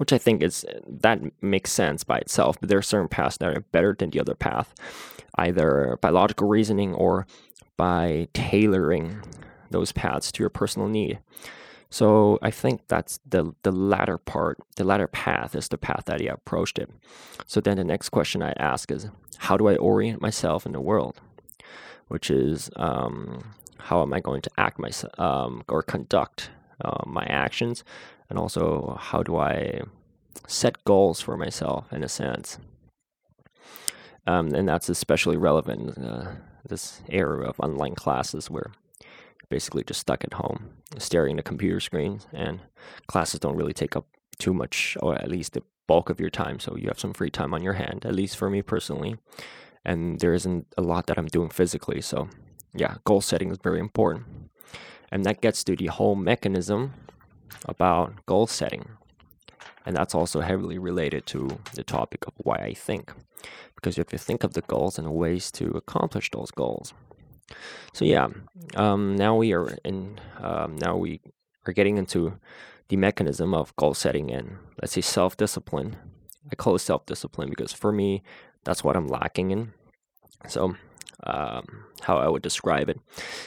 [0.00, 2.58] which I think is that makes sense by itself.
[2.58, 4.72] But there are certain paths that are better than the other path,
[5.34, 7.26] either by logical reasoning or
[7.76, 9.20] by tailoring
[9.70, 11.18] those paths to your personal need.
[11.90, 16.18] So I think that's the the latter part, the latter path is the path that
[16.18, 16.88] he approached it.
[17.46, 20.80] So then the next question I ask is, how do I orient myself in the
[20.80, 21.20] world?
[22.08, 26.48] Which is, um, how am I going to act myself um, or conduct
[26.82, 27.84] uh, my actions
[28.30, 29.82] and also how do I
[30.46, 32.58] set goals for myself in a sense.
[34.26, 38.70] Um, and that's especially relevant in uh, this era of online classes where
[39.02, 42.60] you're basically just stuck at home staring at computer screens and
[43.06, 44.06] classes don't really take up
[44.38, 47.30] too much or at least the bulk of your time so you have some free
[47.30, 49.16] time on your hand at least for me personally
[49.84, 52.28] and there isn't a lot that i'm doing physically so
[52.74, 54.24] yeah goal setting is very important
[55.10, 56.92] and that gets to the whole mechanism
[57.66, 58.88] about goal setting.
[59.86, 63.12] And that's also heavily related to the topic of why I think,
[63.74, 66.92] because you have to think of the goals and ways to accomplish those goals.
[67.92, 68.28] So yeah,
[68.76, 70.20] um, now we are in.
[70.38, 71.20] Um, now we
[71.66, 72.38] are getting into
[72.88, 75.96] the mechanism of goal setting and let's say self discipline.
[76.50, 78.22] I call it self discipline because for me,
[78.64, 79.72] that's what I'm lacking in.
[80.48, 80.76] So
[81.24, 82.98] um, how I would describe it,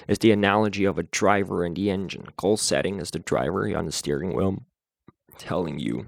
[0.07, 2.27] is the analogy of a driver and the engine.
[2.37, 4.63] Goal setting is the driver on the steering wheel
[5.37, 6.07] telling you.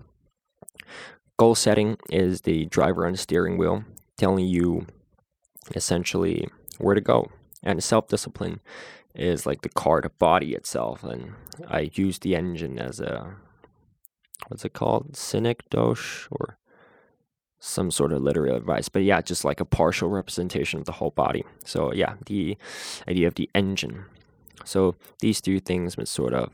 [1.37, 3.83] Goal setting is the driver on the steering wheel
[4.17, 4.85] telling you
[5.75, 6.47] essentially
[6.77, 7.29] where to go.
[7.63, 8.61] And self discipline
[9.13, 11.03] is like the car, the body itself.
[11.03, 11.33] And
[11.67, 13.35] I use the engine as a,
[14.47, 15.15] what's it called?
[15.15, 16.57] Synecdoche or
[17.65, 21.09] some sort of literary advice, but yeah, just like a partial representation of the whole
[21.09, 21.43] body.
[21.63, 22.57] So yeah, the
[23.07, 24.05] idea of the engine.
[24.63, 26.51] So these two things would sort of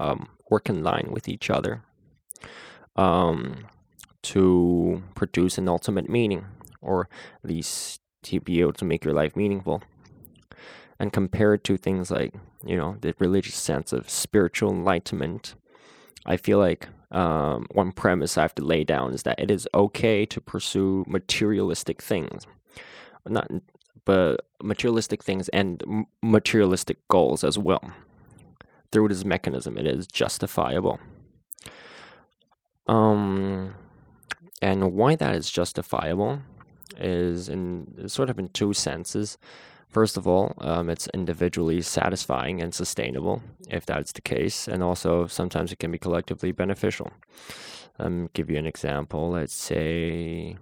[0.00, 1.82] um, work in line with each other
[2.96, 3.66] um,
[4.22, 6.44] to produce an ultimate meaning,
[6.80, 7.08] or
[7.44, 9.80] at least to be able to make your life meaningful.
[10.98, 15.54] And compared to things like, you know, the religious sense of spiritual enlightenment,
[16.26, 19.68] I feel like um, one premise I have to lay down is that it is
[19.74, 22.46] okay to pursue materialistic things,
[23.26, 23.50] not
[24.04, 27.92] but materialistic things and materialistic goals as well.
[28.90, 30.98] Through this mechanism, it is justifiable.
[32.88, 33.74] Um,
[34.60, 36.40] and why that is justifiable
[36.98, 39.38] is in sort of in two senses.
[39.92, 45.26] First of all, um, it's individually satisfying and sustainable, if that's the case, and also
[45.26, 47.10] sometimes it can be collectively beneficial.
[47.98, 49.30] Um, give you an example.
[49.30, 50.56] Let's say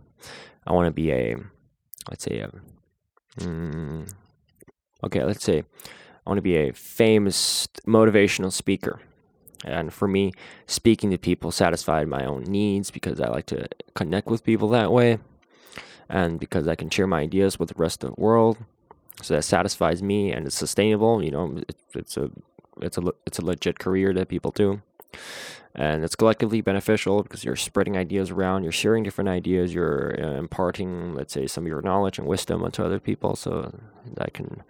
[0.67, 1.37] I want to be a,
[2.11, 2.51] let's say a,
[3.39, 4.13] mm,
[5.05, 9.01] okay, let's say I want to be a famous motivational speaker.
[9.65, 10.33] And for me,
[10.67, 14.91] speaking to people satisfied my own needs because I like to connect with people that
[14.91, 15.19] way
[16.09, 18.59] and because I can share my ideas with the rest of the world.
[19.23, 21.23] So that satisfies me and it's sustainable.
[21.23, 22.31] You know, it, it's a
[22.81, 24.83] it's a it's a legit career that people do,
[25.75, 30.39] and it's collectively beneficial because you're spreading ideas around, you're sharing different ideas, you're uh,
[30.39, 33.37] imparting, let's say, some of your knowledge and wisdom onto other people.
[33.37, 33.79] So
[34.17, 34.63] that can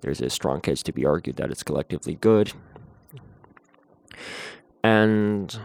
[0.00, 2.52] there's a strong case to be argued that it's collectively good,
[4.82, 5.58] and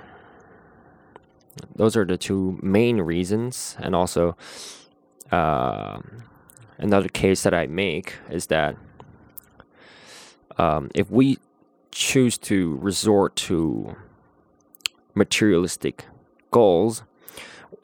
[1.75, 4.37] those are the two main reasons, and also
[5.31, 5.99] uh,
[6.77, 8.75] another case that I make is that
[10.57, 11.37] um, if we
[11.91, 13.95] choose to resort to
[15.13, 16.05] materialistic
[16.51, 17.03] goals,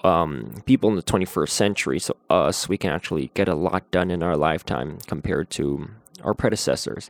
[0.04, 4.12] um, people in the 21st century, so us, we can actually get a lot done
[4.12, 5.90] in our lifetime compared to
[6.24, 7.10] our predecessors.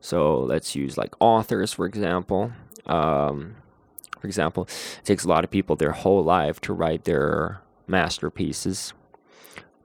[0.00, 2.52] So let's use like authors, for example.
[2.86, 3.56] Um,
[4.20, 8.92] for example, it takes a lot of people their whole life to write their masterpieces,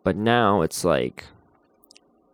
[0.03, 1.25] but now it's like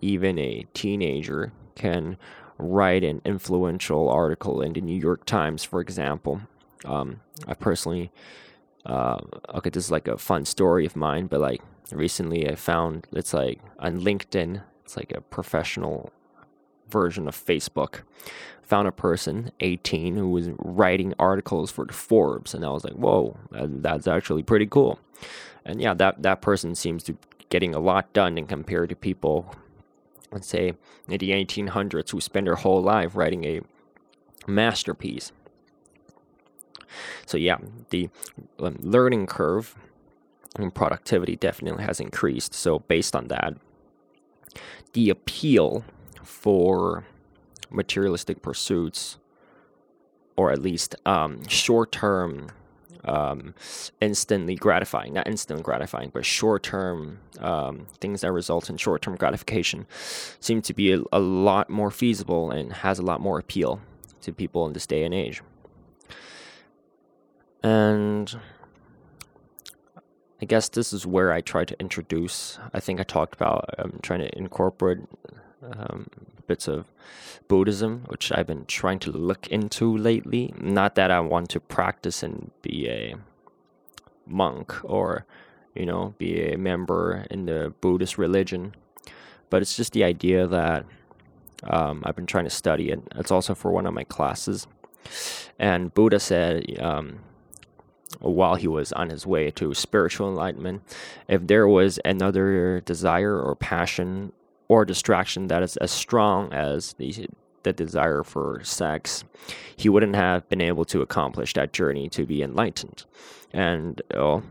[0.01, 2.17] even a teenager can
[2.57, 6.41] write an influential article in the New York Times, for example.
[6.85, 8.11] Um, I personally,
[8.85, 9.19] uh,
[9.55, 13.33] okay, this is like a fun story of mine, but like recently I found it's
[13.33, 16.11] like on LinkedIn, it's like a professional
[16.89, 18.01] version of Facebook.
[18.63, 23.35] Found a person, 18, who was writing articles for Forbes, and I was like, whoa,
[23.51, 24.99] that's actually pretty cool.
[25.65, 27.17] And yeah, that, that person seems to
[27.49, 29.55] getting a lot done and compared to people,
[30.31, 30.73] let's say,
[31.07, 33.61] in the 1800s who spend their whole life writing a
[34.47, 35.31] masterpiece.
[37.25, 37.57] So, yeah,
[37.89, 38.09] the
[38.59, 39.75] um, learning curve
[40.57, 42.53] and productivity definitely has increased.
[42.53, 43.55] So, based on that,
[44.93, 45.83] the appeal
[46.23, 47.05] for
[47.69, 49.17] materialistic pursuits,
[50.35, 52.49] or at least um, short term
[53.05, 53.53] um,
[54.01, 59.15] instantly gratifying, not instantly gratifying, but short term um, things that result in short term
[59.15, 59.85] gratification
[60.39, 63.79] seem to be a, a, lot more feasible and has a lot more appeal
[64.21, 65.41] to people in this day and age.
[67.63, 68.39] And
[70.41, 73.99] I guess this is where I try to introduce, I think I talked about um,
[74.01, 74.99] trying to incorporate
[75.63, 76.07] um,
[76.47, 76.85] bits of
[77.47, 80.53] Buddhism, which I've been trying to look into lately.
[80.59, 83.15] Not that I want to practice and be a
[84.25, 85.25] monk or,
[85.75, 88.75] you know, be a member in the Buddhist religion,
[89.49, 90.85] but it's just the idea that
[91.63, 93.01] um, I've been trying to study it.
[93.15, 94.67] It's also for one of my classes.
[95.57, 97.19] And Buddha said, um,
[98.19, 100.81] while he was on his way to spiritual enlightenment,
[101.27, 104.31] if there was another desire or passion
[104.69, 107.27] or distraction that is as strong as the
[107.63, 109.25] the desire for sex,
[109.75, 113.03] he wouldn't have been able to accomplish that journey to be enlightened.
[113.51, 114.43] And oh,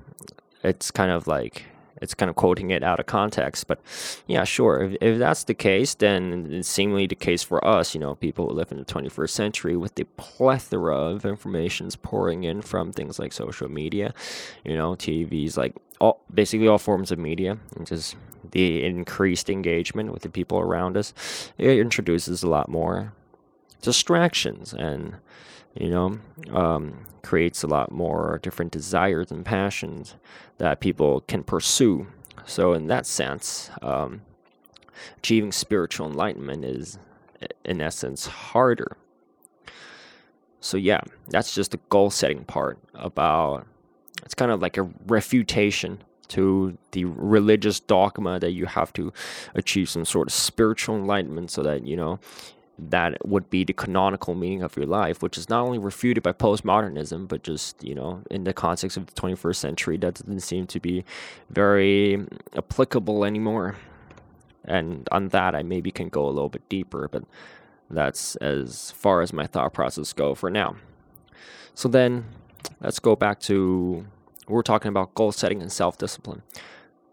[0.63, 1.65] it's kind of like
[2.01, 3.81] it's kind of quoting it out of context, but
[4.27, 4.83] yeah, sure.
[4.83, 8.49] If, if that's the case, then it's seemingly the case for us, you know, people
[8.49, 13.19] who live in the 21st century with the plethora of informations pouring in from things
[13.19, 14.15] like social media,
[14.65, 18.17] you know, TVs, like all basically all forms of media, and just
[18.51, 21.13] the increased engagement with the people around us.
[21.59, 23.13] It introduces a lot more
[23.83, 25.17] distractions and
[25.79, 26.19] you know,
[26.51, 30.17] um, creates a lot more different desires and passions
[30.59, 32.07] that people can pursue.
[32.47, 34.23] So, in that sense, um,
[35.19, 36.99] achieving spiritual enlightenment is,
[37.65, 38.97] in essence, harder.
[40.61, 43.67] So, yeah, that's just the goal setting part about
[44.25, 49.13] it's kind of like a refutation to the religious dogma that you have to
[49.55, 52.21] achieve some sort of spiritual enlightenment so that, you know,
[52.79, 56.33] that would be the canonical meaning of your life, which is not only refuted by
[56.33, 60.67] postmodernism, but just, you know, in the context of the 21st century, that doesn't seem
[60.67, 61.05] to be
[61.51, 62.25] very
[62.57, 63.77] applicable anymore.
[64.65, 67.25] And on that, I maybe can go a little bit deeper, but
[67.91, 70.77] that's as far as my thought process go for now.
[71.75, 72.27] So then,
[72.81, 74.07] let's go back to
[74.49, 76.43] we're talking about goal setting and self discipline.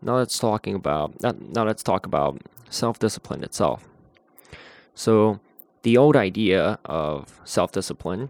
[0.02, 3.88] Now let's talking about now let's talk about self discipline itself.
[4.94, 5.40] So
[5.84, 8.30] the old idea of self discipline,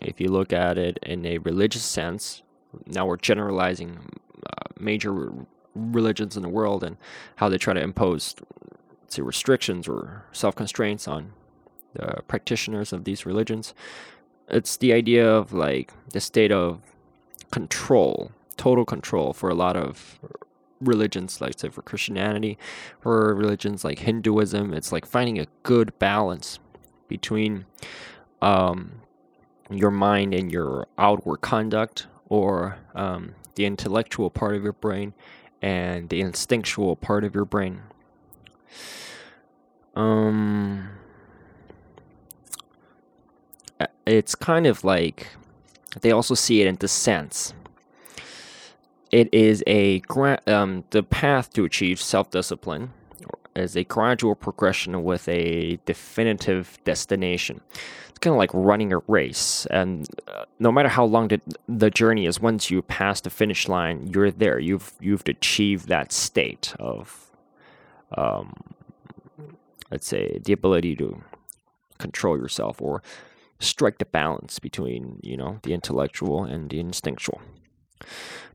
[0.00, 2.42] if you look at it in a religious sense,
[2.86, 5.32] now we're generalizing uh, major
[5.74, 6.96] religions in the world and
[7.36, 8.34] how they try to impose,
[9.08, 11.32] say, restrictions or self constraints on
[11.94, 13.74] the practitioners of these religions.
[14.48, 16.80] It's the idea of like the state of
[17.50, 20.18] control, total control for a lot of
[20.80, 22.58] religions, like say for Christianity,
[23.00, 26.58] for religions like Hinduism, it's like finding a good balance
[27.08, 27.64] between
[28.42, 29.00] um,
[29.70, 35.14] your mind and your outward conduct, or um, the intellectual part of your brain
[35.62, 37.82] and the instinctual part of your brain.
[39.94, 40.90] Um,
[44.06, 45.28] it's kind of like
[46.00, 47.54] they also see it in the sense.
[49.10, 52.92] It is a gra- um, the path to achieve self-discipline
[53.54, 57.60] is a gradual progression with a definitive destination.
[58.08, 61.90] It's kind of like running a race, and uh, no matter how long the, the
[61.90, 64.58] journey is, once you pass the finish line, you're there.
[64.58, 67.30] You've you've achieved that state of,
[68.16, 68.54] um,
[69.90, 71.22] let's say, the ability to
[71.98, 73.02] control yourself or
[73.64, 77.40] strike the balance between you know the intellectual and the instinctual.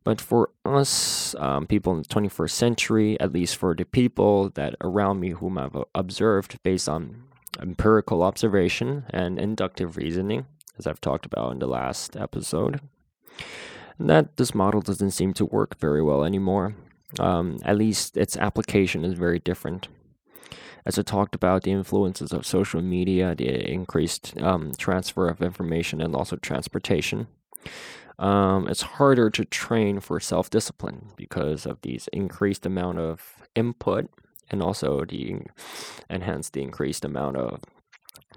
[0.04, 4.76] But for us, um, people in the 21st century, at least for the people that
[4.82, 7.24] around me whom I've observed based on
[7.62, 10.46] empirical observation and inductive reasoning,
[10.78, 12.80] as I've talked about in the last episode,
[14.00, 16.76] that this model doesn't seem to work very well anymore.
[17.20, 19.90] Um, at least its application is very different.
[20.90, 26.02] As I talked about, the influences of social media, the increased um, transfer of information,
[26.02, 27.28] and also transportation
[28.20, 34.10] um, it's harder to train for self discipline because of these increased amount of input
[34.50, 35.42] and also the
[36.10, 37.62] and hence the increased amount of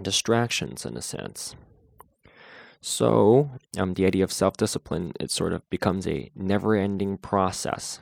[0.01, 1.57] distractions in a sense.
[2.81, 7.99] So um, the idea of self discipline it sort of becomes a never ending process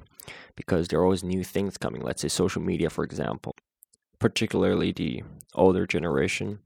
[0.56, 2.02] because there are always new things coming.
[2.02, 3.54] Let's say social media, for example,
[4.20, 5.22] particularly the
[5.54, 6.60] older generation.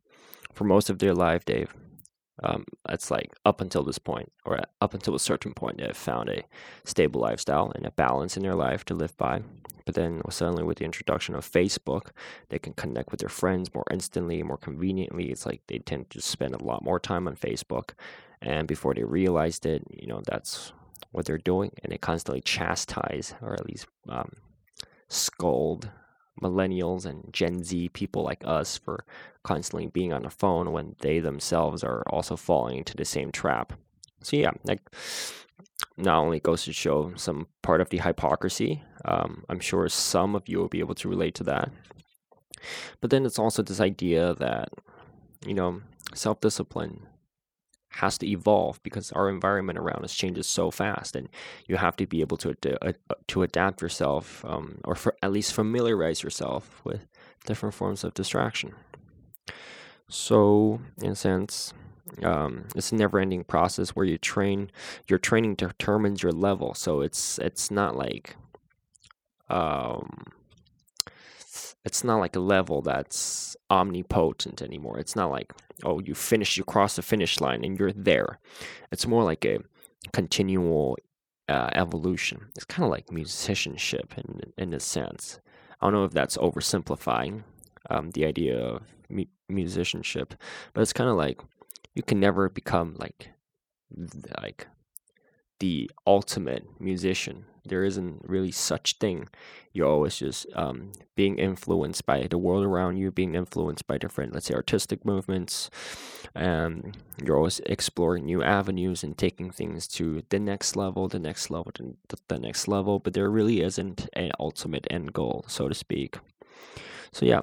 [0.52, 1.72] For most of their life, they've
[2.42, 6.28] um, it's like up until this point, or up until a certain point, they've found
[6.28, 6.42] a
[6.84, 9.42] stable lifestyle and a balance in their life to live by.
[9.86, 12.08] But then suddenly, with the introduction of Facebook,
[12.48, 15.30] they can connect with their friends more instantly, more conveniently.
[15.30, 17.90] It's like they tend to spend a lot more time on Facebook,
[18.42, 20.72] and before they realized it, you know, that's
[21.12, 24.32] what they're doing, and they constantly chastise or at least um,
[25.08, 25.90] scold
[26.42, 29.04] millennials and Gen Z people like us for
[29.42, 33.72] constantly being on the phone when they themselves are also falling into the same trap.
[34.22, 34.80] So yeah, like
[35.96, 38.82] not only goes to show some part of the hypocrisy.
[39.04, 41.70] Um, I'm sure some of you will be able to relate to that.
[43.00, 44.70] But then it's also this idea that
[45.46, 45.82] you know
[46.14, 47.06] self discipline
[47.96, 51.28] has to evolve because our environment around us changes so fast, and
[51.66, 55.54] you have to be able to ad- uh, to adapt yourself, um, or at least
[55.54, 57.06] familiarize yourself with
[57.46, 58.74] different forms of distraction.
[60.08, 61.72] So, in a sense,
[62.22, 64.70] um, it's a never-ending process where you train.
[65.08, 68.36] Your training determines your level, so it's it's not like
[69.48, 70.24] um,
[71.84, 74.98] it's not like a level that's omnipotent anymore.
[74.98, 75.52] It's not like,
[75.84, 78.38] oh, you finish, you cross the finish line and you're there.
[78.90, 79.58] It's more like a
[80.12, 80.96] continual
[81.48, 82.46] uh, evolution.
[82.56, 85.40] It's kind of like musicianship in in a sense.
[85.80, 87.42] I don't know if that's oversimplifying
[87.90, 90.34] um, the idea of mu- musicianship,
[90.72, 91.40] but it's kind of like
[91.94, 93.30] you can never become like
[94.42, 94.68] like
[95.60, 97.44] the ultimate musician.
[97.66, 99.28] There isn't really such thing.
[99.72, 104.32] You're always just um, being influenced by the world around you, being influenced by different,
[104.32, 105.70] let's say, artistic movements.
[106.34, 111.50] And you're always exploring new avenues and taking things to the next level, the next
[111.50, 112.98] level, the, the next level.
[112.98, 116.18] But there really isn't an ultimate end goal, so to speak.
[117.12, 117.42] So yeah,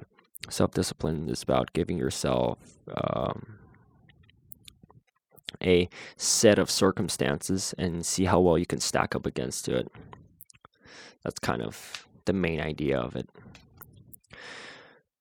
[0.50, 2.60] self discipline is about giving yourself.
[2.96, 3.58] Um,
[5.62, 9.88] a set of circumstances and see how well you can stack up against it.
[11.24, 13.30] That's kind of the main idea of it.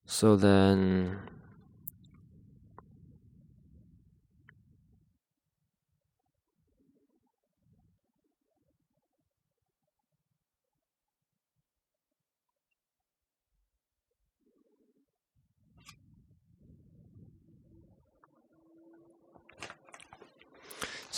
[0.06, 1.18] So then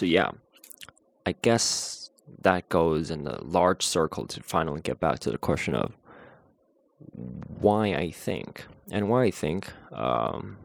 [0.02, 0.32] So yeah,
[1.24, 5.76] I guess that goes in a large circle to finally get back to the question
[5.76, 5.96] of
[7.06, 10.56] why I think and why I think um,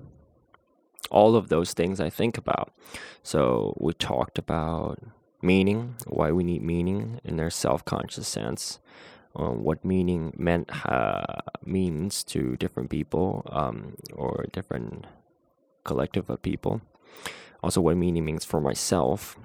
[1.11, 2.73] all of those things I think about.
[3.21, 4.97] So we talked about
[5.43, 8.79] meaning, why we need meaning in their self-conscious sense.
[9.35, 15.05] Um, what meaning meant uh, means to different people um, or different
[15.83, 16.81] collective of people
[17.67, 19.37] also what meaning means for myself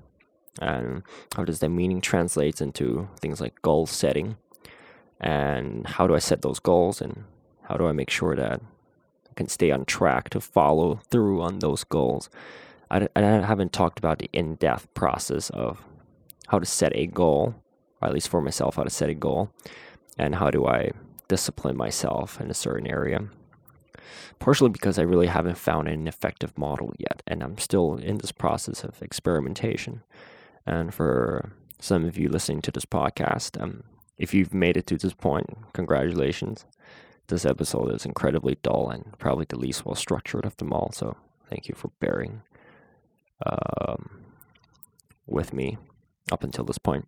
[0.61, 1.03] and
[1.35, 4.37] how does that meaning translates into things like goal setting
[5.20, 7.25] and how do I set those goals and
[7.62, 8.61] how do I make sure that
[9.29, 12.31] I can stay on track to follow through on those goals.
[12.93, 15.85] I, I haven't talked about the in depth process of
[16.47, 17.57] how to set a goal,
[18.01, 19.51] or at least for myself, how to set a goal,
[20.16, 20.93] and how do I
[21.27, 23.29] discipline myself in a certain area.
[24.38, 28.32] Partially because I really haven't found an effective model yet, and I'm still in this
[28.32, 30.03] process of experimentation.
[30.66, 33.84] And for some of you listening to this podcast, um,
[34.18, 36.64] if you've made it to this point, congratulations.
[37.28, 41.16] This episode is incredibly dull and probably the least well structured of them all, so
[41.48, 42.42] thank you for bearing
[43.46, 44.22] um,
[45.26, 45.78] with me
[46.30, 47.07] up until this point.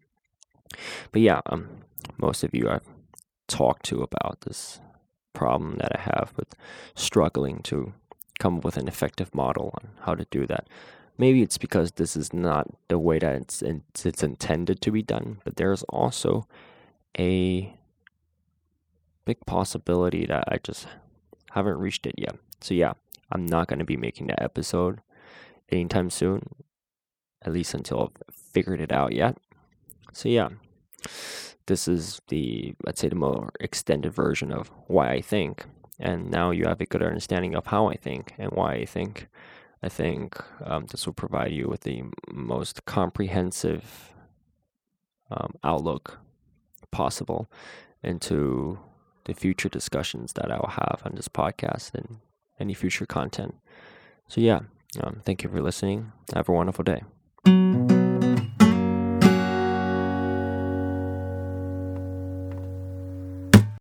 [1.12, 1.68] But yeah, um,
[2.18, 2.88] most of you I've
[3.47, 4.80] talked to about this
[5.35, 6.55] problem that I have with
[6.95, 7.93] struggling to
[8.39, 10.68] come up with an effective model on how to do that.
[11.16, 15.03] Maybe it's because this is not the way that it's, it's, it's intended to be
[15.03, 16.49] done, but there's also
[17.18, 17.76] a
[19.24, 20.89] big possibility that I just
[21.53, 22.37] haven't reached it yet.
[22.61, 22.95] So yeah,
[23.30, 25.01] I'm not going to be making that episode
[25.70, 26.49] anytime soon,
[27.43, 29.37] at least until I've figured it out yet.
[30.12, 30.49] So yeah,
[31.67, 35.67] this is the let's say the more extended version of why I think,
[35.99, 39.29] and now you have a good understanding of how I think and why I think.
[39.83, 44.15] I think um, this will provide you with the most comprehensive
[45.31, 46.21] um, outlook
[46.91, 47.51] possible
[48.03, 48.79] into
[49.25, 52.19] the future discussions that I will have on this podcast and
[52.59, 53.57] any future content.
[54.29, 54.61] So, yeah,
[55.03, 56.12] um, thank you for listening.
[56.35, 57.93] Have a wonderful day.